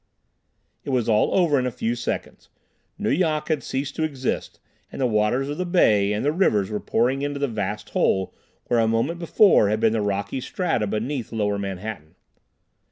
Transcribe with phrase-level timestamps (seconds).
[0.83, 2.49] It was all over in a few seconds.
[2.97, 4.59] Nu Yok had ceased to exist,
[4.91, 8.33] and the waters of the bay and the rivers were pouring into the vast hole
[8.65, 12.15] where a moment before had been the rocky strata beneath lower Manhattan.